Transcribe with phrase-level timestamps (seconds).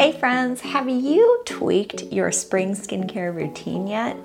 [0.00, 4.16] Hey friends, have you tweaked your spring skincare routine yet?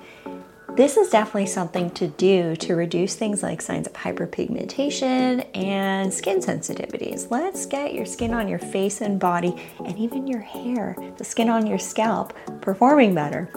[0.74, 6.38] This is definitely something to do to reduce things like signs of hyperpigmentation and skin
[6.38, 7.30] sensitivities.
[7.30, 9.54] Let's get your skin on your face and body,
[9.84, 12.32] and even your hair, the skin on your scalp,
[12.62, 13.50] performing better.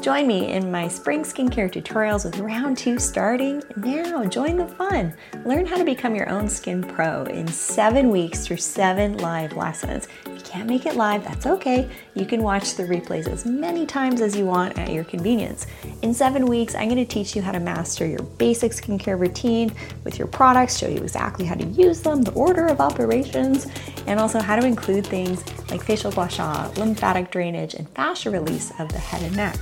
[0.00, 4.24] Join me in my spring skincare tutorials with round two starting now.
[4.24, 5.14] Join the fun.
[5.44, 10.08] Learn how to become your own skin pro in seven weeks through seven live lessons.
[10.56, 11.86] Can't make it live, that's okay.
[12.14, 15.66] You can watch the replays as many times as you want at your convenience.
[16.00, 19.70] In seven weeks, I'm going to teach you how to master your basic skincare routine
[20.02, 23.66] with your products, show you exactly how to use them, the order of operations,
[24.06, 28.72] and also how to include things like facial gua sha, lymphatic drainage, and fascia release
[28.78, 29.58] of the head and neck.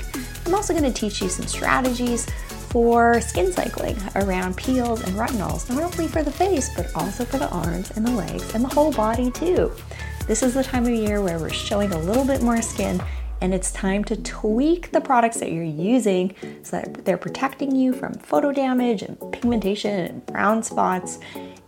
[0.47, 2.25] I'm also going to teach you some strategies
[2.69, 7.39] for skin cycling around peels and retinols, not only for the face, but also for
[7.39, 9.73] the arms and the legs and the whole body too.
[10.27, 12.99] This is the time of year where we're showing a little bit more skin
[13.43, 17.93] and it's time to tweak the products that you're using so that they're protecting you
[17.93, 21.19] from photo damage and pigmentation and brown spots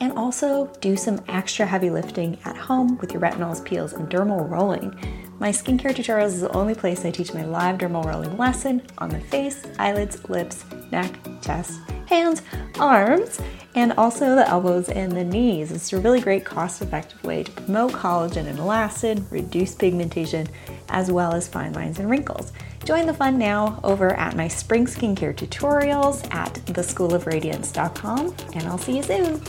[0.01, 4.49] and also do some extra heavy lifting at home with your retinols, peels, and dermal
[4.49, 4.99] rolling.
[5.39, 9.11] My skincare tutorials is the only place I teach my live dermal rolling lesson on
[9.11, 12.41] the face, eyelids, lips, neck, chest, hands,
[12.79, 13.39] arms,
[13.75, 15.73] and also the elbows and the knees.
[15.73, 20.49] It's a really great cost effective way to promote collagen and elastin, reduce pigmentation,
[20.89, 22.53] as well as fine lines and wrinkles.
[22.87, 28.97] Join the fun now over at my spring skincare tutorials at theschoolofradiance.com, and I'll see
[28.97, 29.43] you soon.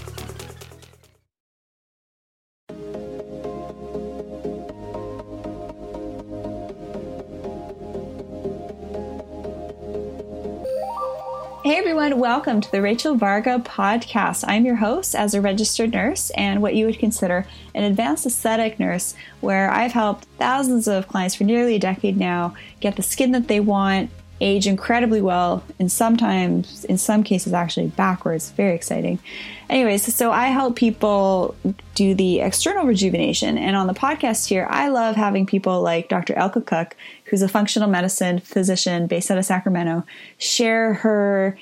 [11.68, 14.46] Hey everyone, welcome to the Rachel Varga podcast.
[14.48, 18.80] I'm your host as a registered nurse and what you would consider an advanced aesthetic
[18.80, 23.34] nurse, where I've helped thousands of clients for nearly a decade now get the skin
[23.34, 28.52] that they want, age incredibly well, and sometimes, in some cases, actually backwards.
[28.52, 29.20] Very exciting.
[29.70, 31.56] Anyways, so I help people
[31.96, 33.58] do the external rejuvenation.
[33.58, 36.34] And on the podcast here, I love having people like Dr.
[36.36, 36.96] Elke Cooke,
[37.26, 40.06] who's a functional medicine physician based out of Sacramento,
[40.38, 41.58] share her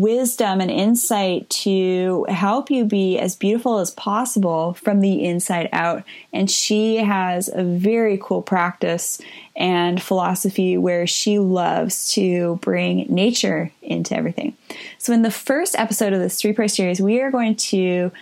[0.00, 6.04] wisdom and insight to help you be as beautiful as possible from the inside out.
[6.32, 9.20] And she has a very cool practice
[9.56, 14.56] and philosophy where she loves to bring nature into everything.
[14.98, 18.12] So, in the first episode of this three part series, we are going to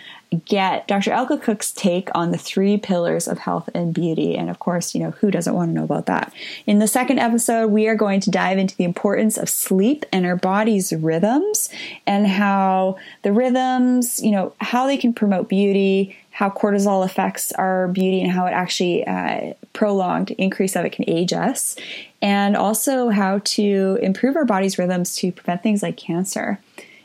[0.45, 1.11] get Dr.
[1.11, 4.35] Elke Cooke's take on the three pillars of health and beauty.
[4.35, 6.33] And of course, you know, who doesn't want to know about that?
[6.65, 10.25] In the second episode, we are going to dive into the importance of sleep and
[10.25, 11.69] our body's rhythms
[12.05, 17.87] and how the rhythms, you know, how they can promote beauty, how cortisol affects our
[17.87, 21.75] beauty and how it actually uh, prolonged increase of it can age us,
[22.21, 26.59] and also how to improve our body's rhythms to prevent things like cancer.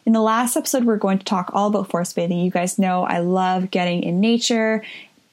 [0.04, 2.40] In the last episode, we're going to talk all about forest bathing.
[2.40, 4.82] You guys know I love getting in nature,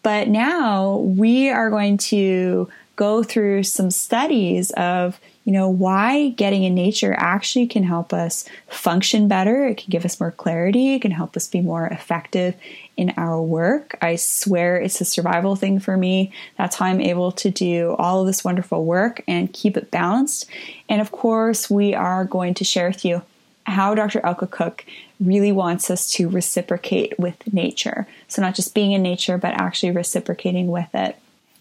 [0.03, 6.63] but now we are going to go through some studies of you know why getting
[6.63, 9.66] in nature actually can help us function better.
[9.66, 10.94] It can give us more clarity.
[10.94, 12.53] It can help us be more effective
[12.96, 13.97] in our work.
[14.03, 16.31] I swear it's a survival thing for me.
[16.57, 20.47] That's how i'm able to do all of this wonderful work and keep it balanced.
[20.88, 23.24] And of course we are going to share with you
[23.69, 24.25] how Dr.
[24.25, 24.85] Elke Cooke
[25.19, 28.07] really wants us to reciprocate with nature.
[28.28, 31.18] So, not just being in nature, but actually reciprocating with it.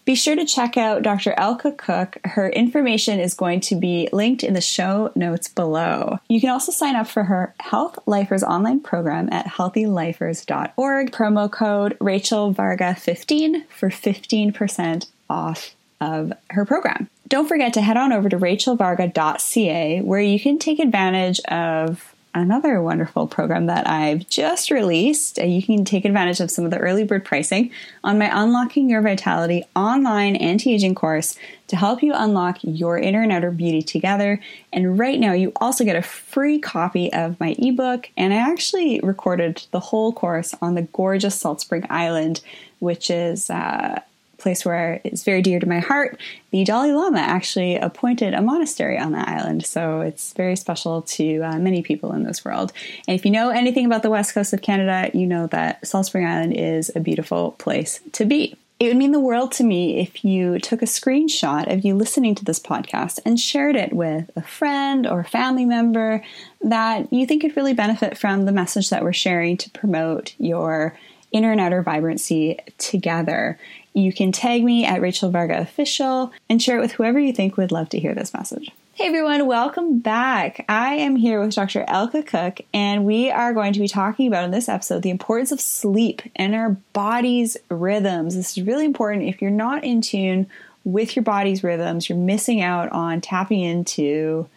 [0.09, 1.35] Be sure to check out Dr.
[1.37, 2.17] Elke Cooke.
[2.25, 6.17] Her information is going to be linked in the show notes below.
[6.27, 11.11] You can also sign up for her Health Lifers online program at healthylifers.org.
[11.11, 17.09] Promo code Rachel Varga 15 for 15% off of her program.
[17.27, 22.81] Don't forget to head on over to rachelvarga.ca where you can take advantage of another
[22.81, 25.39] wonderful program that I've just released.
[25.39, 27.71] Uh, you can take advantage of some of the early bird pricing
[28.03, 31.37] on my Unlocking Your Vitality online anti aging course
[31.67, 34.39] to help you unlock your inner and outer beauty together.
[34.71, 38.09] And right now, you also get a free copy of my ebook.
[38.15, 42.41] And I actually recorded the whole course on the gorgeous Salt Spring Island,
[42.79, 43.49] which is.
[43.49, 44.01] Uh,
[44.39, 46.19] place where it's very dear to my heart,
[46.51, 49.65] the Dalai Lama actually appointed a monastery on the island.
[49.65, 52.73] So it's very special to uh, many people in this world.
[53.07, 56.07] And if you know anything about the west coast of Canada, you know that Salt
[56.07, 58.55] Spring Island is a beautiful place to be.
[58.79, 62.33] It would mean the world to me if you took a screenshot of you listening
[62.35, 66.23] to this podcast and shared it with a friend or a family member
[66.61, 70.97] that you think could really benefit from the message that we're sharing to promote your
[71.33, 73.59] inner and outer vibrancy together.
[73.93, 77.57] You can tag me at Rachel Varga Official and share it with whoever you think
[77.57, 78.71] would love to hear this message.
[78.93, 80.65] Hey everyone, welcome back.
[80.67, 81.85] I am here with Dr.
[81.87, 85.53] Elke Cooke, and we are going to be talking about in this episode the importance
[85.53, 88.35] of sleep and our body's rhythms.
[88.35, 89.23] This is really important.
[89.23, 90.47] If you're not in tune
[90.83, 94.49] with your body's rhythms, you're missing out on tapping into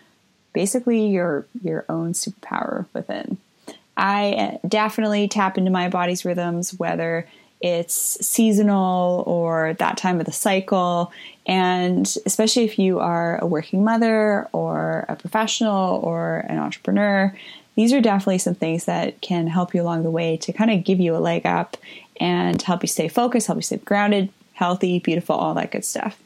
[0.53, 3.39] basically your your own superpower within.
[3.97, 7.29] I uh, definitely tap into my body's rhythms, whether
[7.63, 7.95] it's
[8.27, 11.13] seasonal or that time of the cycle.
[11.47, 17.35] And especially if you are a working mother or a professional or an entrepreneur,
[17.77, 20.85] these are definitely some things that can help you along the way to kind of
[20.85, 21.77] give you a leg up
[22.21, 26.19] and help you stay focused, help you stay grounded, healthy, beautiful, all that good stuff.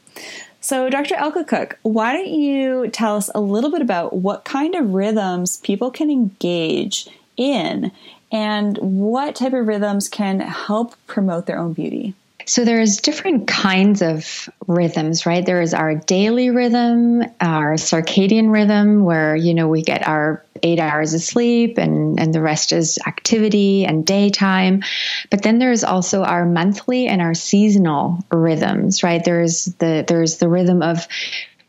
[0.59, 1.15] So, Dr.
[1.15, 5.57] Elke Cooke, why don't you tell us a little bit about what kind of rhythms
[5.57, 7.07] people can engage
[7.37, 7.91] in
[8.31, 12.13] and what type of rhythms can help promote their own beauty?
[12.47, 15.45] So there's different kinds of rhythms, right?
[15.45, 20.79] There is our daily rhythm, our circadian rhythm, where you know we get our eight
[20.79, 24.83] hours of sleep and and the rest is activity and daytime.
[25.29, 29.23] But then there's also our monthly and our seasonal rhythms, right?
[29.23, 31.05] There's the there's the rhythm of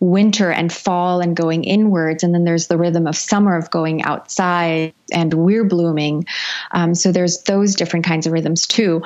[0.01, 2.23] winter and fall and going inwards.
[2.23, 6.27] And then there's the rhythm of summer of going outside and we're blooming.
[6.71, 9.03] Um, so there's those different kinds of rhythms too.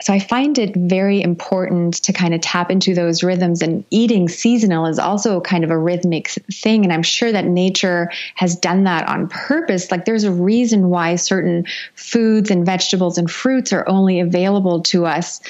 [0.00, 4.28] So I find it very important to kind of tap into those rhythms and eating
[4.28, 6.82] seasonal is also kind of a rhythmic thing.
[6.82, 9.92] And I'm sure that nature has done that on purpose.
[9.92, 15.06] Like there's a reason why certain foods and vegetables and fruits are only available to
[15.06, 15.40] us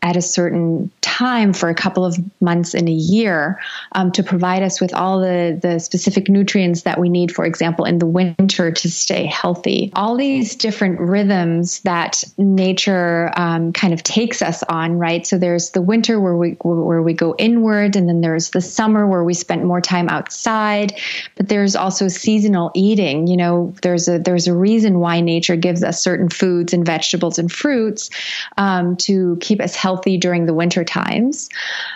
[0.00, 3.60] at a certain time for a couple of months in a year
[3.92, 7.84] um, to provide us with all the, the specific nutrients that we need, for example,
[7.84, 9.92] in the winter to stay healthy.
[9.94, 15.24] All these different rhythms that nature um, kind of takes us on, right?
[15.24, 19.06] So there's the winter where we where we go inward, and then there's the summer
[19.06, 21.00] where we spend more time outside.
[21.36, 23.28] But there's also seasonal eating.
[23.28, 27.38] You know, there's a there's a reason why nature gives us certain foods and vegetables
[27.38, 28.10] and fruits
[28.56, 31.48] um, to keep us healthy during the winter times.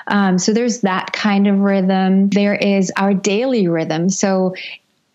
[0.07, 2.29] Um, so there's that kind of rhythm.
[2.31, 4.11] There is our daily rhythm.
[4.11, 4.55] So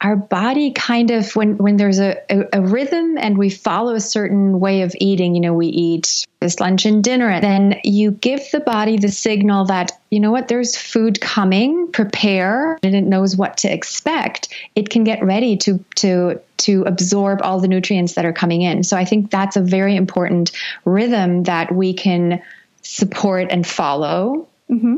[0.03, 4.01] our body kind of when when there's a, a, a, rhythm and we follow a
[4.01, 8.41] certain way of eating you know we eat this lunch and dinner then you give
[8.51, 13.37] the body the signal that you know what there's food coming prepare and it knows
[13.37, 18.25] what to expect it can get ready to to to absorb all the nutrients that
[18.25, 20.51] are coming in so i think that's a very important
[20.83, 22.41] rhythm that we can
[22.83, 24.47] support and follow.
[24.69, 24.97] Mm-hmm.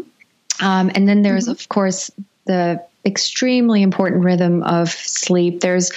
[0.65, 1.51] Um, and then there's, mm-hmm.
[1.51, 2.11] of course,
[2.45, 5.61] the extremely important rhythm of sleep.
[5.61, 5.91] There's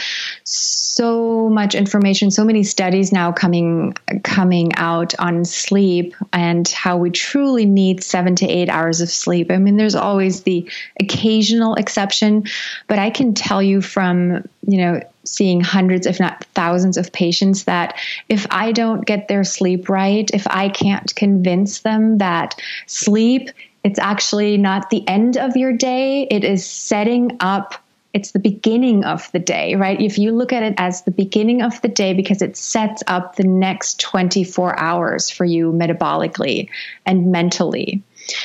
[0.44, 3.94] so much information, so many studies now coming
[4.24, 9.50] coming out on sleep and how we truly need 7 to 8 hours of sleep.
[9.50, 10.68] I mean there's always the
[11.00, 12.44] occasional exception,
[12.88, 17.64] but I can tell you from, you know, seeing hundreds, if not thousands, of patients
[17.64, 23.50] that if I don't get their sleep right, if I can't convince them that sleep,
[23.84, 27.74] it's actually not the end of your day, it is setting up.
[28.14, 30.00] It's the beginning of the day, right?
[30.00, 33.36] If you look at it as the beginning of the day, because it sets up
[33.36, 36.68] the next 24 hours for you metabolically
[37.04, 38.02] and mentally.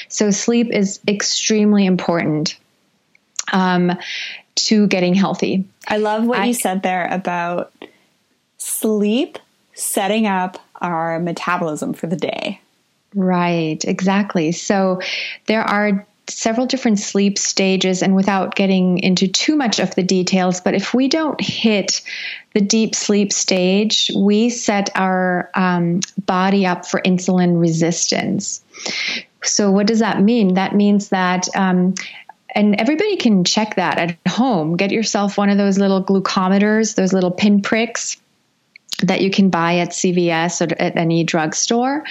[0.09, 2.57] So, sleep is extremely important.
[3.51, 3.97] Um,
[4.55, 5.65] to getting healthy.
[5.87, 7.73] I love what I, you said there about
[8.57, 9.39] sleep
[9.73, 12.59] setting up our metabolism for the day.
[13.15, 14.51] Right, exactly.
[14.51, 14.99] So
[15.45, 20.61] there are several different sleep stages, and without getting into too much of the details,
[20.61, 22.01] but if we don't hit
[22.53, 28.63] the deep sleep stage, we set our um, body up for insulin resistance.
[29.43, 30.53] So, what does that mean?
[30.53, 31.93] That means that um,
[32.55, 34.77] and everybody can check that at home.
[34.77, 38.17] Get yourself one of those little glucometers, those little pinpricks
[39.03, 42.03] that you can buy at CVS or at any drugstore.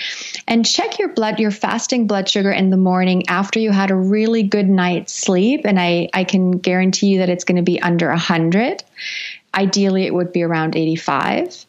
[0.46, 3.96] And check your blood your fasting blood sugar in the morning after you had a
[3.96, 5.62] really good night's sleep.
[5.64, 8.82] And I I can guarantee you that it's going to be under 100
[9.54, 11.66] ideally it would be around 85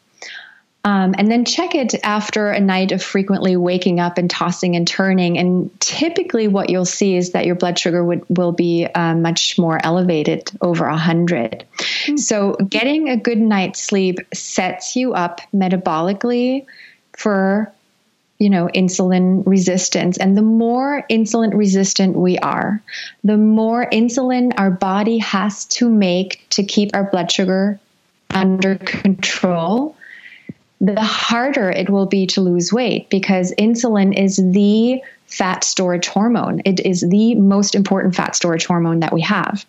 [0.84, 4.86] um, and then check it after a night of frequently waking up and tossing and
[4.86, 5.38] turning.
[5.38, 9.58] And typically, what you'll see is that your blood sugar would, will be uh, much
[9.58, 11.64] more elevated over 100.
[11.78, 12.16] Mm-hmm.
[12.18, 16.66] So, getting a good night's sleep sets you up metabolically
[17.16, 17.72] for
[18.38, 22.82] you know insulin resistance and the more insulin resistant we are
[23.22, 27.78] the more insulin our body has to make to keep our blood sugar
[28.30, 29.96] under control
[30.80, 36.62] the harder it will be to lose weight because insulin is the fat storage hormone.
[36.64, 39.64] It is the most important fat storage hormone that we have.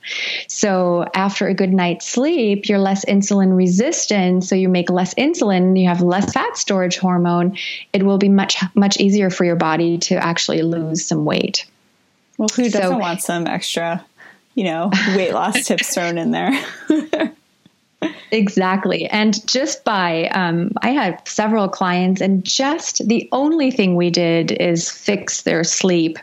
[0.48, 4.44] So, after a good night's sleep, you're less insulin resistant.
[4.44, 7.58] So, you make less insulin, you have less fat storage hormone.
[7.94, 11.66] It will be much, much easier for your body to actually lose some weight.
[12.38, 14.06] Well, who doesn't so, want some extra,
[14.54, 16.52] you know, weight loss tips thrown in there?
[18.32, 19.06] Exactly.
[19.08, 24.52] And just by, um, I had several clients, and just the only thing we did
[24.52, 26.20] is fix their sleep,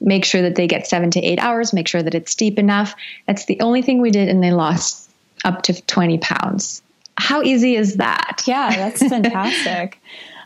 [0.00, 2.94] make sure that they get seven to eight hours, make sure that it's deep enough.
[3.26, 5.10] That's the only thing we did, and they lost
[5.44, 6.82] up to 20 pounds.
[7.16, 8.42] How easy is that?
[8.46, 10.00] Yeah, that's fantastic.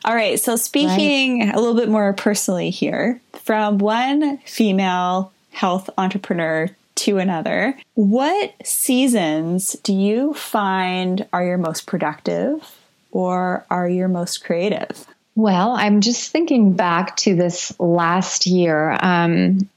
[0.05, 0.39] All right.
[0.39, 1.55] So, speaking right.
[1.55, 6.69] a little bit more personally here, from one female health entrepreneur
[6.99, 7.77] to another.
[7.95, 12.77] What seasons do you find are your most productive
[13.11, 15.07] or are your most creative?
[15.35, 18.99] Well, I'm just thinking back to this last year.
[19.01, 19.69] Um,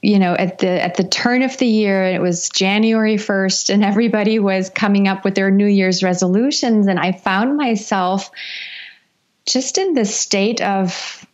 [0.00, 3.84] you know, at the at the turn of the year, it was January 1st, and
[3.84, 8.30] everybody was coming up with their New Year's resolutions, and I found myself
[9.44, 11.26] just in this state of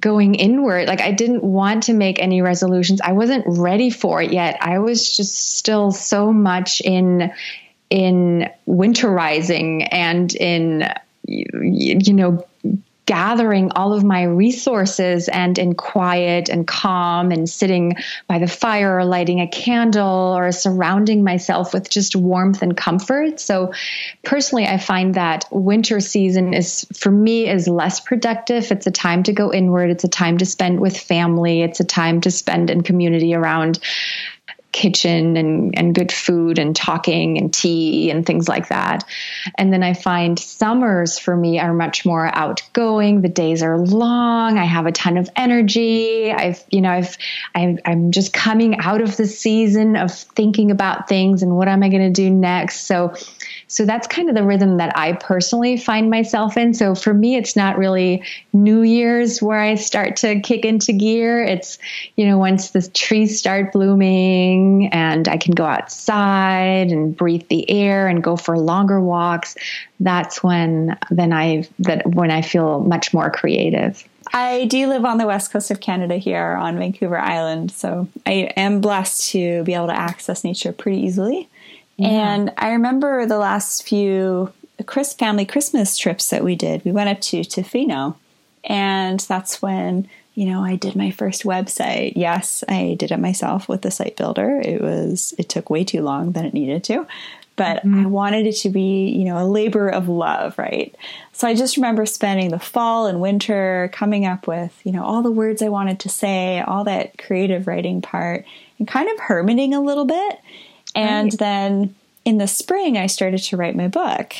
[0.00, 0.88] going inward.
[0.88, 3.00] Like I didn't want to make any resolutions.
[3.00, 4.58] I wasn't ready for it yet.
[4.60, 7.32] I was just still so much in
[7.90, 10.88] in winterizing and in
[11.26, 12.44] you know
[13.06, 17.96] gathering all of my resources and in quiet and calm and sitting
[18.26, 23.38] by the fire or lighting a candle or surrounding myself with just warmth and comfort.
[23.40, 23.72] So
[24.24, 28.70] personally I find that winter season is for me is less productive.
[28.72, 31.84] It's a time to go inward, it's a time to spend with family, it's a
[31.84, 33.78] time to spend in community around
[34.74, 39.04] kitchen and, and good food and talking and tea and things like that.
[39.56, 43.22] And then I find summers for me are much more outgoing.
[43.22, 44.58] The days are long.
[44.58, 46.32] I have a ton of energy.
[46.32, 47.16] I've, you know, I've,
[47.54, 51.84] I'm, I'm just coming out of the season of thinking about things and what am
[51.84, 52.88] I going to do next.
[52.88, 53.14] So
[53.66, 56.74] so that's kind of the rhythm that I personally find myself in.
[56.74, 61.42] So for me, it's not really New Year's where I start to kick into gear.
[61.42, 61.78] It's,
[62.16, 67.68] you know, once the trees start blooming and I can go outside and breathe the
[67.70, 69.56] air and go for longer walks,
[70.00, 74.06] that's when then I that when I feel much more creative.
[74.32, 78.52] I do live on the west coast of Canada here on Vancouver Island, so I
[78.56, 81.48] am blessed to be able to access nature pretty easily.
[81.96, 82.08] Yeah.
[82.08, 84.52] And I remember the last few
[84.86, 86.84] Chris family Christmas trips that we did.
[86.84, 88.16] We went up to Tofino,
[88.64, 92.14] and that's when you know I did my first website.
[92.16, 94.60] Yes, I did it myself with the site builder.
[94.60, 97.06] It was it took way too long than it needed to,
[97.54, 98.00] but mm-hmm.
[98.00, 100.94] I wanted it to be you know a labor of love, right?
[101.32, 105.22] So I just remember spending the fall and winter coming up with you know all
[105.22, 108.44] the words I wanted to say, all that creative writing part,
[108.80, 110.40] and kind of hermiting a little bit
[110.94, 111.38] and right.
[111.38, 114.34] then in the spring, I started to write my book.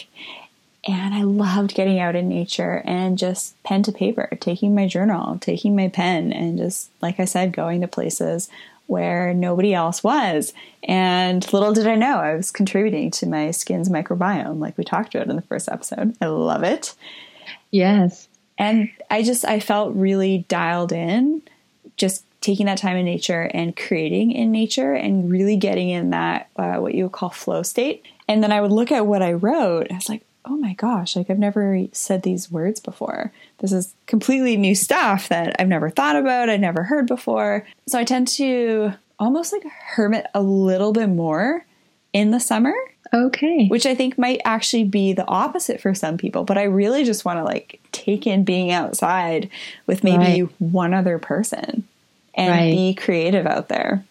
[0.87, 5.39] And I loved getting out in nature and just pen to paper, taking my journal,
[5.39, 8.51] taking my pen, and just, like I said, going to places
[8.87, 10.53] where nobody else was.
[10.83, 15.15] And little did I know, I was contributing to my skin's microbiome, like we talked
[15.15, 16.15] about in the first episode.
[16.21, 16.95] I love it.
[17.71, 18.29] Yes.
[18.59, 21.41] And I just, I felt really dialed in,
[21.97, 26.51] just taking that time in nature and creating in nature and really getting in that
[26.57, 28.05] uh, what you would call flow state.
[28.29, 29.91] And then I would look at what I wrote.
[29.91, 33.33] I was like, oh my gosh, like I've never said these words before.
[33.61, 37.67] This is completely new stuff that I've never thought about, I've never heard before.
[37.87, 41.65] So I tend to almost like hermit a little bit more
[42.13, 42.75] in the summer.
[43.15, 43.69] Okay.
[43.69, 47.25] Which I think might actually be the opposite for some people, but I really just
[47.25, 49.49] want to like take in being outside
[49.87, 50.53] with maybe right.
[50.59, 51.87] one other person
[52.37, 52.71] and right.
[52.71, 54.05] be creative out there.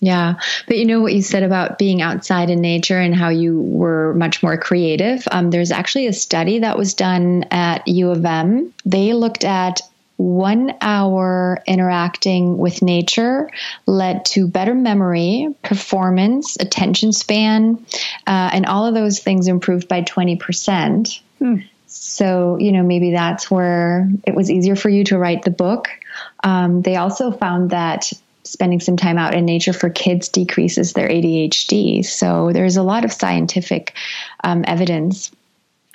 [0.00, 0.34] Yeah.
[0.66, 4.14] But you know what you said about being outside in nature and how you were
[4.14, 5.26] much more creative?
[5.30, 8.74] Um, there's actually a study that was done at U of M.
[8.84, 9.80] They looked at
[10.16, 13.50] one hour interacting with nature
[13.86, 17.84] led to better memory, performance, attention span,
[18.26, 21.20] uh, and all of those things improved by 20%.
[21.38, 21.56] Hmm.
[21.96, 25.88] So, you know, maybe that's where it was easier for you to write the book
[26.44, 28.12] um, they also found that
[28.44, 32.04] spending some time out in nature for kids decreases their ADHD.
[32.04, 33.94] So there's a lot of scientific
[34.44, 35.32] um, evidence.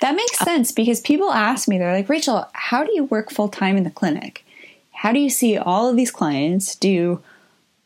[0.00, 3.48] That makes sense because people ask me, they're like, Rachel, how do you work full
[3.48, 4.44] time in the clinic?
[4.90, 7.22] How do you see all of these clients do,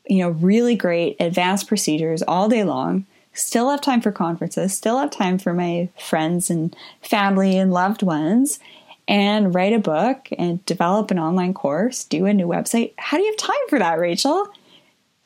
[0.07, 3.07] you know, really great advanced procedures all day long?
[3.37, 8.03] Still have time for conferences, still have time for my friends and family and loved
[8.03, 8.59] ones,
[9.07, 12.95] and write a book and develop an online course, do a new website.
[12.99, 14.49] How do you have time for that, Rachel?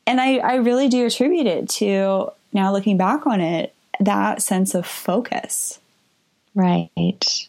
[0.07, 4.75] And I, I really do attribute it to now looking back on it, that sense
[4.75, 5.79] of focus.
[6.55, 7.49] Right.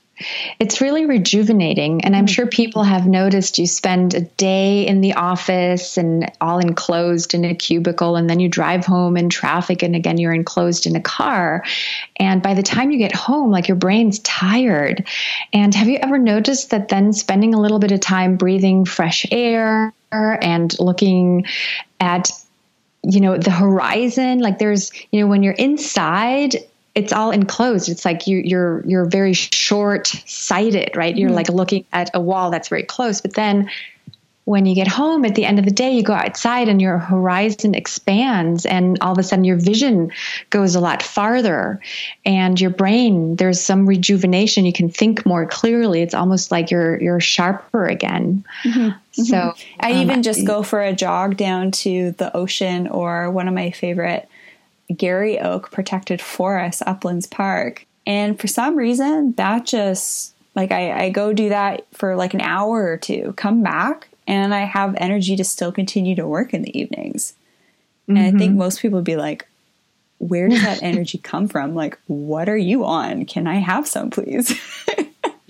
[0.59, 2.03] It's really rejuvenating.
[2.03, 2.29] And I'm mm.
[2.29, 7.45] sure people have noticed you spend a day in the office and all enclosed in
[7.45, 11.01] a cubicle, and then you drive home in traffic, and again, you're enclosed in a
[11.01, 11.63] car.
[12.17, 15.07] And by the time you get home, like your brain's tired.
[15.53, 19.25] And have you ever noticed that then spending a little bit of time breathing fresh
[19.31, 21.45] air and looking
[21.99, 22.31] at
[23.03, 26.55] you know the horizon like there's you know when you're inside
[26.93, 27.89] it's all enclosed.
[27.89, 31.15] It's like you, you're you're very short sighted, right?
[31.15, 33.21] You're mm like looking at a wall that's very close.
[33.21, 33.69] But then
[34.43, 36.97] when you get home at the end of the day, you go outside and your
[36.97, 40.11] horizon expands, and all of a sudden your vision
[40.49, 41.79] goes a lot farther,
[42.25, 44.65] and your brain there's some rejuvenation.
[44.65, 46.01] You can think more clearly.
[46.01, 48.43] It's almost like you're you're sharper again.
[48.63, 48.89] Mm-hmm.
[49.13, 49.79] So mm-hmm.
[49.79, 53.53] I um, even just go for a jog down to the ocean, or one of
[53.53, 54.27] my favorite
[54.97, 57.85] Garry Oak Protected Forest, Uplands Park.
[58.05, 62.41] And for some reason, that just like I, I go do that for like an
[62.41, 66.63] hour or two, come back, and I have energy to still continue to work in
[66.63, 67.33] the evenings.
[68.03, 68.17] Mm-hmm.
[68.17, 68.59] And I think mm-hmm.
[68.59, 69.47] most people would be like,
[70.17, 71.73] where does that energy come from?
[71.75, 73.25] Like, what are you on?
[73.25, 74.53] Can I have some, please?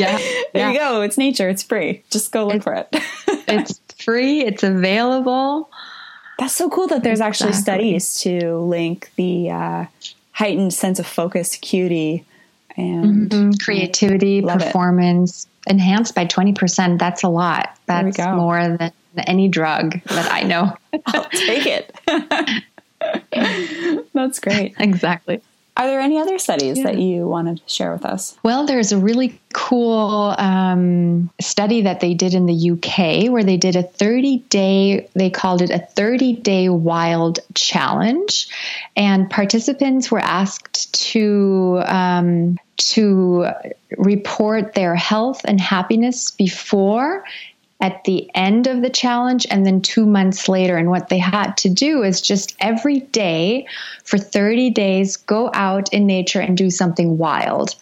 [0.01, 0.17] Yeah.
[0.17, 0.71] there yeah.
[0.71, 1.01] you go.
[1.01, 1.47] It's nature.
[1.47, 2.03] It's free.
[2.09, 2.87] Just go look it's, for it.
[3.47, 4.41] it's free.
[4.41, 5.69] It's available.
[6.41, 7.49] That's so cool that there's exactly.
[7.49, 9.85] actually studies to link the uh,
[10.31, 12.25] heightened sense of focus, acuity,
[12.75, 13.51] and mm-hmm.
[13.63, 15.73] creativity, performance it.
[15.73, 16.97] enhanced by 20%.
[16.97, 17.77] That's a lot.
[17.85, 18.91] That's more than
[19.27, 20.75] any drug that I know.
[21.05, 21.95] I'll take it.
[24.13, 24.73] That's great.
[24.79, 25.41] Exactly.
[25.77, 26.83] Are there any other studies yeah.
[26.83, 28.37] that you want to share with us?
[28.43, 33.57] Well, there's a really cool um, study that they did in the UK where they
[33.57, 38.49] did a 30 day, they called it a 30 day wild challenge.
[38.97, 43.47] And participants were asked to, um, to
[43.97, 47.23] report their health and happiness before
[47.81, 50.77] at the end of the challenge and then two months later.
[50.77, 53.67] And what they had to do is just every day
[54.03, 57.75] for 30 days go out in nature and do something wild.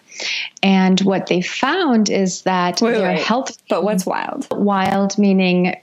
[0.62, 3.21] And what they found is that wait, their wait.
[3.21, 3.57] health.
[3.69, 4.47] But what's wild?
[4.51, 5.77] Wild meaning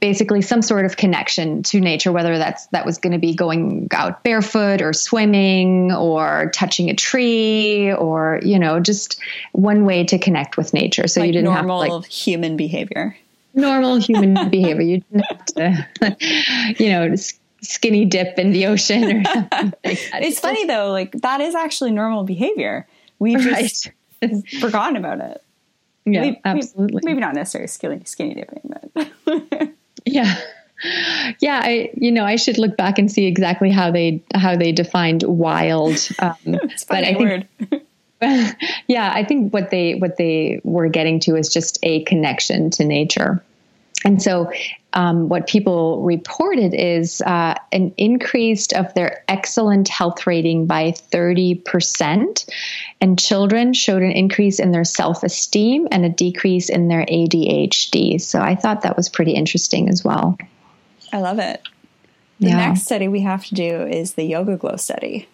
[0.00, 3.88] basically some sort of connection to nature, whether that's that was going to be going
[3.92, 9.18] out barefoot or swimming or touching a tree or you know just
[9.52, 11.08] one way to connect with nature.
[11.08, 13.16] So like you didn't normal have like human behavior
[13.54, 14.82] normal human behavior.
[14.82, 17.14] You didn't have to, you know,
[17.60, 19.72] skinny dip in the ocean or something.
[19.84, 22.86] Like it's funny though, like that is actually normal behavior.
[23.18, 23.90] We just
[24.22, 24.48] right.
[24.60, 25.42] forgotten about it.
[26.04, 27.00] Yeah, maybe, absolutely.
[27.04, 29.72] Maybe not necessarily skinny, skinny dipping, but
[30.04, 30.38] yeah.
[31.40, 34.72] Yeah, I you know I should look back and see exactly how they how they
[34.72, 35.96] defined wild.
[36.18, 37.48] Um, but I word.
[38.88, 42.84] yeah, I think what they what they were getting to is just a connection to
[42.84, 43.42] nature.
[44.04, 44.52] And so,
[44.92, 52.48] um, what people reported is uh, an increase of their excellent health rating by 30%.
[53.00, 58.20] And children showed an increase in their self esteem and a decrease in their ADHD.
[58.20, 60.36] So, I thought that was pretty interesting as well.
[61.12, 61.62] I love it.
[62.40, 62.56] The yeah.
[62.56, 65.28] next study we have to do is the Yoga Glow study.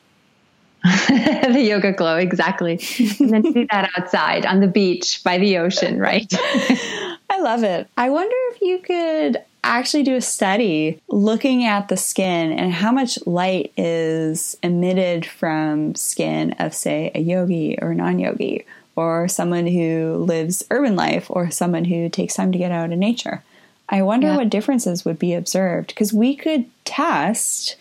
[1.09, 2.81] the yoga glow, exactly.
[3.19, 6.27] And then do that outside on the beach by the ocean, right?
[6.33, 7.88] I love it.
[7.97, 12.93] I wonder if you could actually do a study looking at the skin and how
[12.93, 18.64] much light is emitted from skin of, say, a yogi or a non yogi,
[18.97, 22.99] or someone who lives urban life, or someone who takes time to get out in
[22.99, 23.43] nature.
[23.90, 24.37] I wonder yeah.
[24.37, 27.77] what differences would be observed because we could test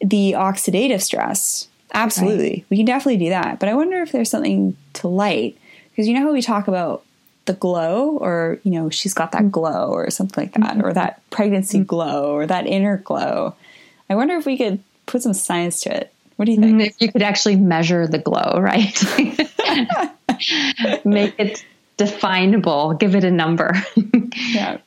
[0.00, 2.50] the oxidative stress Absolutely.
[2.50, 2.64] Right.
[2.70, 3.58] We can definitely do that.
[3.58, 5.58] But I wonder if there's something to light.
[5.90, 7.04] Because you know how we talk about
[7.46, 9.50] the glow, or, you know, she's got that mm-hmm.
[9.50, 10.84] glow, or something like that, mm-hmm.
[10.84, 11.86] or that pregnancy mm-hmm.
[11.86, 13.54] glow, or that inner glow.
[14.08, 16.12] I wonder if we could put some science to it.
[16.36, 16.80] What do you think?
[16.80, 19.02] If you could actually measure the glow, right?
[21.04, 21.64] Make it
[21.96, 23.72] definable, give it a number.
[24.36, 24.78] yeah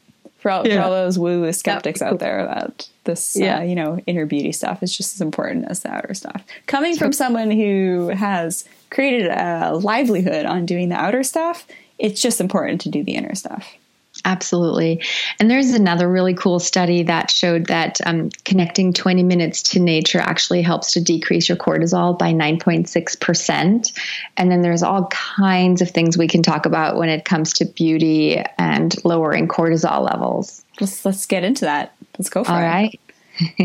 [0.42, 0.78] for all, yeah.
[0.78, 3.60] for all those woo woo skeptics out there that this, uh, yeah.
[3.60, 6.44] Uh, you know, inner beauty stuff is just as important as the outer stuff.
[6.66, 11.66] Coming from someone who has created a livelihood on doing the outer stuff,
[12.00, 13.76] it's just important to do the inner stuff.
[14.24, 15.04] Absolutely.
[15.40, 20.20] And there's another really cool study that showed that um, connecting 20 minutes to nature
[20.20, 24.00] actually helps to decrease your cortisol by 9.6%.
[24.38, 27.66] And then there's all kinds of things we can talk about when it comes to
[27.66, 30.64] beauty and lowering cortisol levels.
[30.80, 31.96] Let's, let's get into that.
[32.18, 32.62] Let's go for all it.
[32.62, 33.00] All right.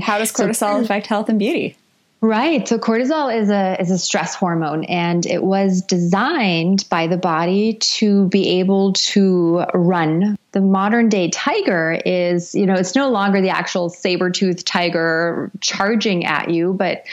[0.03, 1.77] How does cortisol so, affect health and beauty?
[2.23, 2.67] Right.
[2.67, 7.75] So cortisol is a is a stress hormone and it was designed by the body
[7.75, 10.37] to be able to run.
[10.53, 16.25] The modern day tiger is, you know, it's no longer the actual saber-toothed tiger charging
[16.25, 17.05] at you, but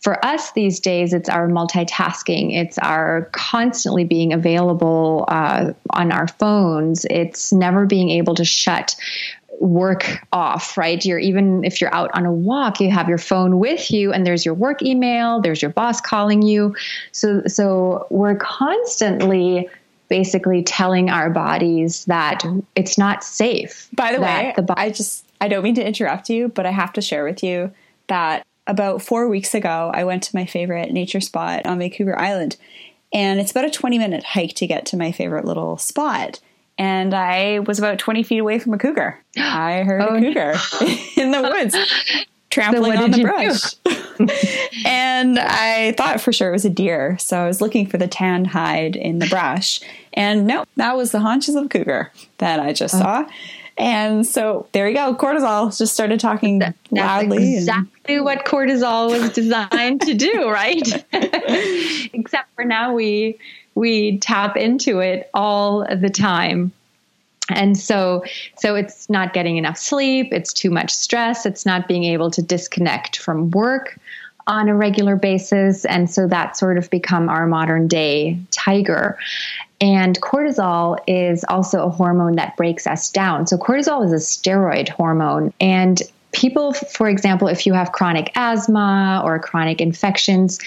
[0.00, 2.56] for us these days, it's our multitasking.
[2.56, 7.04] It's our constantly being available uh, on our phones.
[7.10, 8.94] It's never being able to shut
[9.60, 11.04] work off, right?
[11.04, 14.26] You're even if you're out on a walk, you have your phone with you and
[14.26, 16.74] there's your work email, there's your boss calling you.
[17.12, 19.68] So so we're constantly
[20.08, 22.44] basically telling our bodies that
[22.76, 23.88] it's not safe.
[23.92, 26.92] By the way, the I just I don't mean to interrupt you, but I have
[26.94, 27.72] to share with you
[28.08, 32.56] that about 4 weeks ago I went to my favorite nature spot on Vancouver Island
[33.12, 36.40] and it's about a 20 minute hike to get to my favorite little spot
[36.78, 39.18] and I was about 20 feet away from a cougar.
[39.36, 40.96] I heard oh, a cougar no.
[41.16, 41.76] in the woods
[42.50, 43.74] trampling so on the brush.
[44.86, 47.16] and I thought for sure it was a deer.
[47.18, 49.80] So I was looking for the tan hide in the brush.
[50.14, 52.98] And no, that was the haunches of a cougar that I just oh.
[52.98, 53.28] saw.
[53.78, 55.14] And so there you go.
[55.14, 57.56] Cortisol just started talking that, loudly.
[57.58, 61.04] exactly and, what cortisol was designed to do, right?
[62.14, 63.38] Except for now we
[63.76, 66.72] we tap into it all the time.
[67.48, 68.24] And so
[68.56, 72.42] so it's not getting enough sleep it's too much stress it's not being able to
[72.42, 73.96] disconnect from work
[74.48, 75.84] on a regular basis.
[75.84, 79.18] And so that sort of become our modern day tiger.
[79.80, 83.46] And cortisol is also a hormone that breaks us down.
[83.46, 85.52] So cortisol is a steroid hormone.
[85.60, 86.00] And
[86.32, 90.58] people for example if you have chronic asthma or chronic infections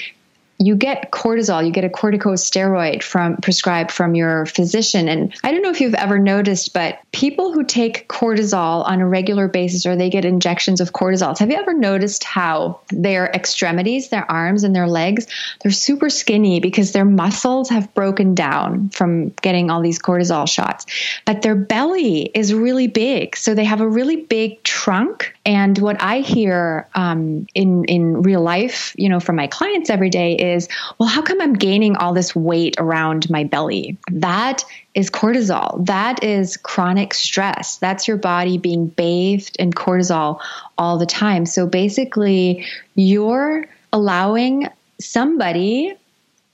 [0.62, 5.08] you get cortisol, you get a corticosteroid from prescribed from your physician.
[5.08, 9.08] And I don't know if you've ever noticed, but people who take cortisol on a
[9.08, 14.10] regular basis or they get injections of cortisol, have you ever noticed how their extremities,
[14.10, 15.28] their arms and their legs,
[15.62, 20.86] they're super skinny because their muscles have broken down from getting all these cortisol shots.
[21.26, 23.38] But their belly is really big.
[23.38, 25.34] So they have a really big trunk.
[25.50, 30.12] And what I hear um, in in real life, you know, from my clients every
[30.12, 33.98] day is is, well, how come I'm gaining all this weight around my belly?
[34.12, 35.86] That is cortisol.
[35.86, 37.78] That is chronic stress.
[37.78, 40.40] That's your body being bathed in cortisol
[40.78, 41.46] all the time.
[41.46, 44.68] So basically, you're allowing
[45.00, 45.94] somebody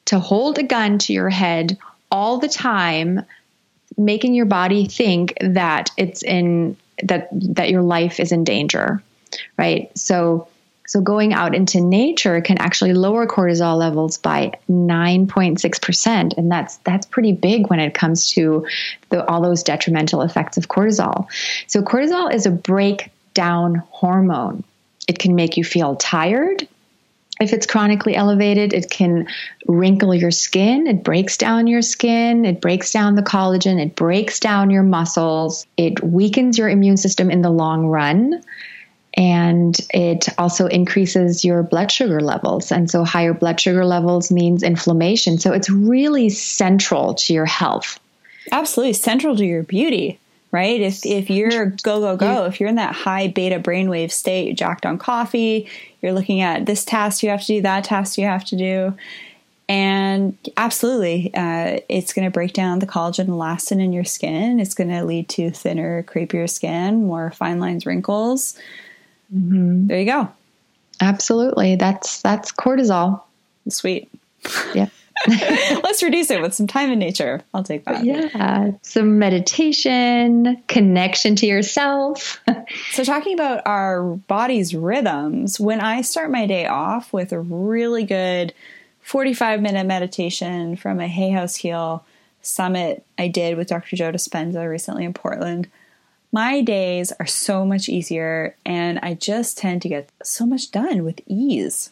[0.06, 1.78] to hold a gun to your head
[2.12, 3.26] all the time,
[3.98, 9.02] making your body think that it's in that that your life is in danger,
[9.58, 9.96] right?
[9.98, 10.48] So
[10.88, 16.38] so going out into nature can actually lower cortisol levels by 9.6%.
[16.38, 18.68] And that's, that's pretty big when it comes to
[19.10, 21.28] the, all those detrimental effects of cortisol.
[21.68, 24.64] So cortisol is a breakdown hormone.
[25.08, 26.68] It can make you feel tired.
[27.40, 29.28] If it's chronically elevated, it can
[29.68, 30.88] wrinkle your skin.
[30.88, 32.46] It breaks down your skin.
[32.46, 33.82] It breaks down the collagen.
[33.82, 35.68] It breaks down your muscles.
[35.76, 38.42] It weakens your immune system in the long run
[39.18, 42.72] and it also increases your blood sugar levels.
[42.72, 45.38] And so, higher blood sugar levels means inflammation.
[45.38, 48.00] So, it's really central to your health.
[48.52, 50.20] Absolutely central to your beauty,
[50.56, 50.80] right?
[50.80, 54.56] If, if you're go, go, go, if you're in that high beta brainwave state, you're
[54.56, 55.68] jacked on coffee,
[56.02, 58.96] you're looking at this task you have to do, that task you have to do.
[59.68, 64.62] And absolutely, uh, it's going to break down the collagen elastin in your skin.
[64.62, 68.58] It's going to lead to thinner, creepier skin, more fine lines, wrinkles.
[69.36, 69.88] Mm-hmm.
[69.88, 70.30] There you go.
[71.02, 71.76] Absolutely.
[71.76, 73.24] That's that's cortisol.
[73.68, 74.10] Sweet.
[74.74, 74.88] Yeah.
[75.84, 77.42] Let's reduce it with some time in nature.
[77.54, 78.04] I'll take that.
[78.04, 78.72] Yeah.
[78.82, 82.42] Some meditation, connection to yourself.
[82.92, 88.04] so, talking about our body's rhythms, when I start my day off with a really
[88.04, 88.54] good
[89.02, 92.06] 45 minute meditation from a Hay House Heal
[92.42, 93.96] summit I did with Dr.
[93.96, 95.70] Joe Dispenza recently in Portland,
[96.32, 101.04] my days are so much easier and I just tend to get so much done
[101.04, 101.92] with ease.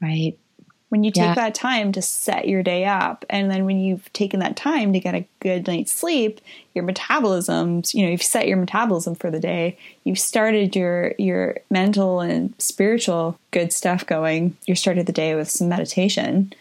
[0.00, 0.38] Right.
[0.88, 1.34] When you take yeah.
[1.34, 5.00] that time to set your day up, and then when you've taken that time to
[5.00, 6.40] get a good night's sleep,
[6.74, 11.56] your metabolisms, you know, you've set your metabolism for the day, you've started your your
[11.70, 16.52] mental and spiritual good stuff going, you started the day with some meditation.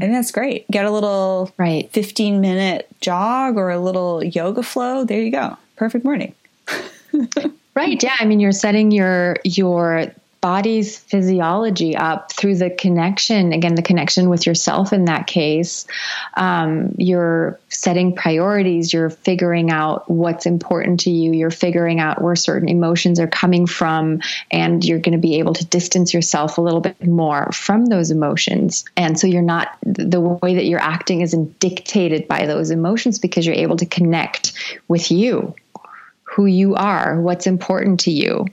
[0.00, 0.70] And that's great.
[0.70, 5.04] Get a little right 15 minute jog or a little yoga flow.
[5.04, 5.56] There you go.
[5.76, 6.34] Perfect morning.
[7.74, 8.02] right.
[8.02, 8.14] Yeah.
[8.18, 14.28] I mean, you're setting your your body's physiology up through the connection again the connection
[14.28, 15.86] with yourself in that case.
[16.34, 22.36] Um, you're setting priorities you're figuring out what's important to you you're figuring out where
[22.36, 24.20] certain emotions are coming from
[24.50, 28.10] and you're going to be able to distance yourself a little bit more from those
[28.10, 28.84] emotions.
[28.96, 33.46] And so you're not the way that you're acting isn't dictated by those emotions because
[33.46, 34.52] you're able to connect
[34.88, 35.54] with you
[36.22, 38.46] who you are what's important to you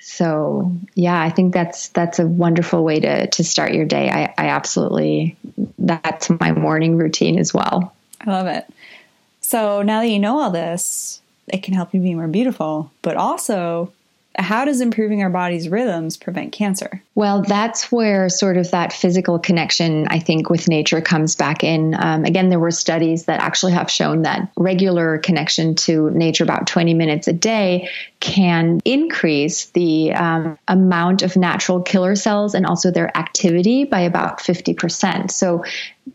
[0.00, 4.08] so yeah i think that's that's a wonderful way to to start your day.
[4.10, 5.36] I, I absolutely
[5.78, 7.94] that's my morning routine as well.
[8.20, 8.66] I love it.
[9.40, 13.16] So now that you know all this it can help you be more beautiful but
[13.16, 13.92] also
[14.36, 17.02] how does improving our body's rhythms prevent cancer?
[17.16, 21.96] Well, that's where sort of that physical connection, I think, with nature comes back in.
[21.98, 26.68] Um, again, there were studies that actually have shown that regular connection to nature, about
[26.68, 32.92] 20 minutes a day, can increase the um, amount of natural killer cells and also
[32.92, 35.30] their activity by about 50%.
[35.32, 35.64] So,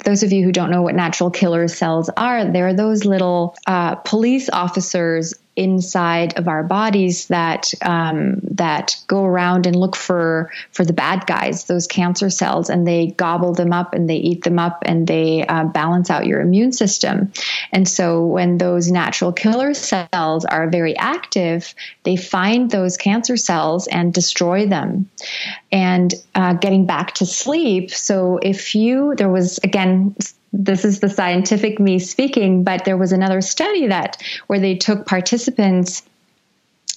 [0.05, 3.93] those of you who don't know what natural killer cells are, they're those little uh,
[3.95, 10.83] police officers inside of our bodies that um, that go around and look for for
[10.83, 14.57] the bad guys, those cancer cells, and they gobble them up and they eat them
[14.57, 17.31] up and they uh, balance out your immune system.
[17.71, 23.87] And so when those natural killer cells are very active, they find those cancer cells
[23.87, 25.09] and destroy them.
[25.71, 27.91] And uh, getting back to sleep.
[27.91, 30.15] So if you there was again
[30.53, 35.07] this is the scientific me speaking, but there was another study that where they took
[35.07, 36.03] participants,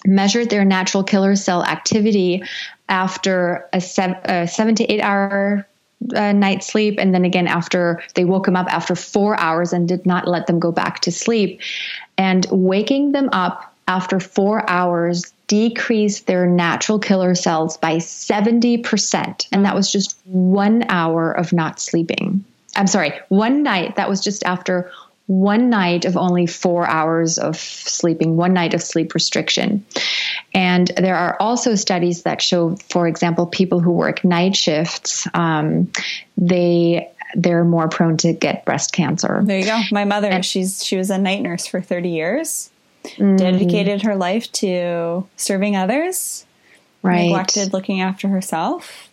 [0.05, 2.43] measured their natural killer cell activity
[2.89, 5.67] after a, seven, a seven to eight hour
[6.15, 9.89] uh, night sleep, and then again after they woke them up after four hours and
[9.89, 11.61] did not let them go back to sleep.
[12.19, 19.49] And waking them up after four hours decreased their natural killer cells by 70%.
[19.51, 22.45] And that was just one hour of not sleeping.
[22.77, 24.91] I'm sorry, one night that was just after
[25.27, 29.85] one night of only four hours of sleeping, one night of sleep restriction.
[30.55, 35.91] And there are also studies that show, for example, people who work night shifts, um,
[36.37, 39.41] they they're more prone to get breast cancer.
[39.43, 39.81] There you go.
[39.91, 42.71] My mother, and, she's she was a night nurse for 30 years.
[43.05, 43.37] Mm-hmm.
[43.37, 46.47] Dedicated her life to serving others.
[47.03, 47.27] Right.
[47.27, 49.09] Neglected looking after herself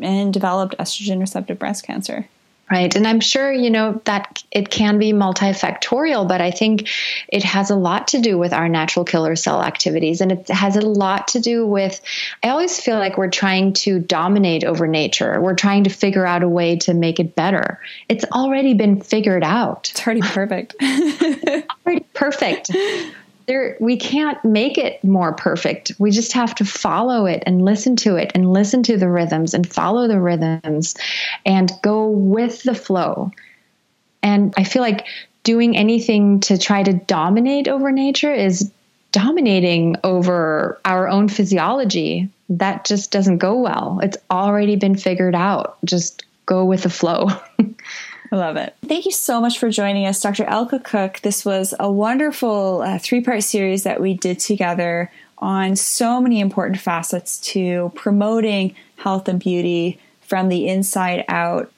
[0.00, 2.28] and developed estrogen receptive breast cancer.
[2.70, 2.96] Right.
[2.96, 6.88] And I'm sure, you know, that it can be multifactorial, but I think
[7.28, 10.22] it has a lot to do with our natural killer cell activities.
[10.22, 12.00] And it has a lot to do with,
[12.42, 15.38] I always feel like we're trying to dominate over nature.
[15.42, 17.80] We're trying to figure out a way to make it better.
[18.08, 19.90] It's already been figured out.
[19.90, 20.74] It's already perfect.
[20.82, 22.70] already perfect
[23.46, 25.92] there we can't make it more perfect.
[25.98, 29.54] We just have to follow it and listen to it and listen to the rhythms
[29.54, 30.94] and follow the rhythms
[31.44, 33.30] and go with the flow.
[34.22, 35.06] And I feel like
[35.42, 38.70] doing anything to try to dominate over nature is
[39.12, 42.28] dominating over our own physiology.
[42.48, 44.00] That just doesn't go well.
[44.02, 45.76] It's already been figured out.
[45.84, 47.28] Just go with the flow.
[48.34, 48.74] I love it.
[48.84, 50.42] Thank you so much for joining us, Dr.
[50.46, 51.20] Elke Cooke.
[51.20, 56.40] This was a wonderful uh, three part series that we did together on so many
[56.40, 61.72] important facets to promoting health and beauty from the inside out.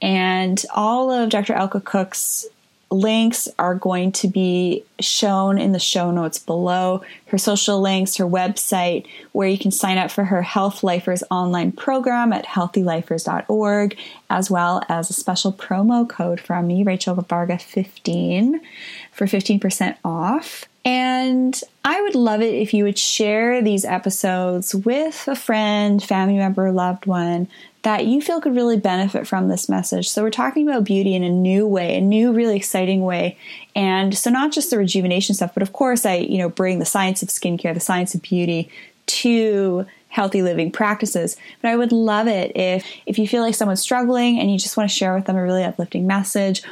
[0.00, 1.54] And all of Dr.
[1.54, 2.46] Elke Cooke's
[2.90, 7.02] links are going to be shown in the show notes below.
[7.26, 11.72] Her social links, her website, where you can sign up for her Health Lifers online
[11.72, 13.98] program at healthylifers.org,
[14.30, 18.60] as well as a special promo code from me, Rachel Varga 15
[19.12, 20.66] for 15% off.
[20.84, 26.36] And I would love it if you would share these episodes with a friend, family
[26.36, 27.48] member, loved one
[27.86, 30.08] that you feel could really benefit from this message.
[30.08, 33.38] So, we're talking about beauty in a new way, a new, really exciting way.
[33.76, 36.84] And so, not just the rejuvenation stuff, but of course, I, you know, bring the
[36.84, 38.68] science of skincare, the science of beauty
[39.06, 41.36] to healthy living practices.
[41.62, 44.76] But I would love it if if you feel like someone's struggling and you just
[44.76, 46.64] want to share with them a really uplifting message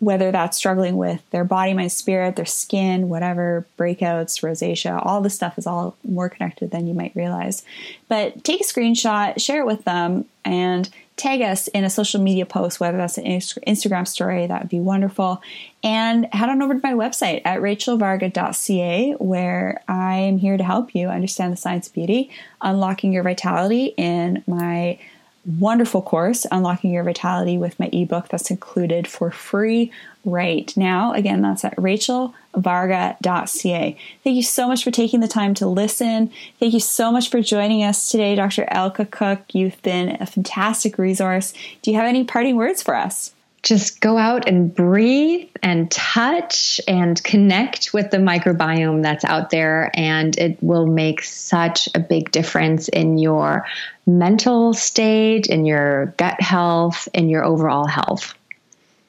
[0.00, 5.34] whether that's struggling with their body, mind, spirit, their skin, whatever, breakouts, rosacea, all this
[5.34, 7.62] stuff is all more connected than you might realize.
[8.08, 12.46] But take a screenshot, share it with them, and tag us in a social media
[12.46, 15.42] post, whether that's an Instagram story, that would be wonderful.
[15.84, 20.94] And head on over to my website at rachelvarga.ca, where I am here to help
[20.94, 22.30] you understand the science of beauty,
[22.62, 24.98] unlocking your vitality in my
[25.44, 29.90] wonderful course, Unlocking Your Vitality, with my ebook that's included for free
[30.24, 31.12] right now.
[31.12, 33.96] Again, that's at rachelvarga.ca.
[34.22, 36.30] Thank you so much for taking the time to listen.
[36.58, 38.66] Thank you so much for joining us today, Dr.
[38.68, 39.54] Elke Cooke.
[39.54, 41.54] You've been a fantastic resource.
[41.82, 43.32] Do you have any parting words for us?
[43.62, 49.90] Just go out and breathe and touch and connect with the microbiome that's out there.
[49.94, 53.66] And it will make such a big difference in your
[54.06, 58.34] mental state, in your gut health, in your overall health.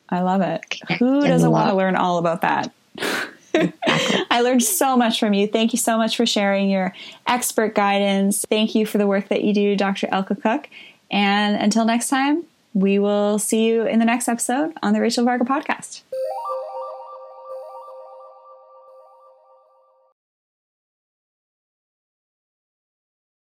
[0.09, 0.79] I love it.
[0.99, 2.71] Who doesn't want to learn all about that?
[4.29, 5.47] I learned so much from you.
[5.47, 6.93] Thank you so much for sharing your
[7.27, 8.45] expert guidance.
[8.49, 10.07] Thank you for the work that you do, Dr.
[10.11, 10.69] Elke Cooke.
[11.09, 15.25] And until next time, we will see you in the next episode on the Rachel
[15.25, 16.01] Varga podcast.